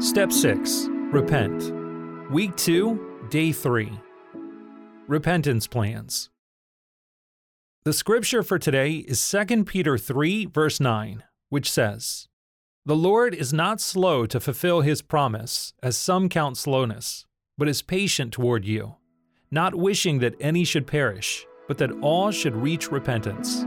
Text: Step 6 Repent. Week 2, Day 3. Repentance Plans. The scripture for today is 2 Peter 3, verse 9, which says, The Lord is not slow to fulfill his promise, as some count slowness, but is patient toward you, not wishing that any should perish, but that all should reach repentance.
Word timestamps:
Step 0.00 0.32
6 0.32 0.88
Repent. 1.12 2.32
Week 2.32 2.56
2, 2.56 3.26
Day 3.28 3.52
3. 3.52 3.92
Repentance 5.06 5.66
Plans. 5.66 6.30
The 7.84 7.92
scripture 7.92 8.42
for 8.42 8.58
today 8.58 8.92
is 8.92 9.22
2 9.30 9.64
Peter 9.64 9.98
3, 9.98 10.46
verse 10.46 10.80
9, 10.80 11.24
which 11.50 11.70
says, 11.70 12.28
The 12.86 12.96
Lord 12.96 13.34
is 13.34 13.52
not 13.52 13.78
slow 13.78 14.24
to 14.24 14.40
fulfill 14.40 14.80
his 14.80 15.02
promise, 15.02 15.74
as 15.82 15.98
some 15.98 16.30
count 16.30 16.56
slowness, 16.56 17.26
but 17.58 17.68
is 17.68 17.82
patient 17.82 18.32
toward 18.32 18.64
you, 18.64 18.96
not 19.50 19.74
wishing 19.74 20.20
that 20.20 20.34
any 20.40 20.64
should 20.64 20.86
perish, 20.86 21.44
but 21.68 21.76
that 21.76 21.92
all 22.00 22.30
should 22.30 22.56
reach 22.56 22.90
repentance. 22.90 23.66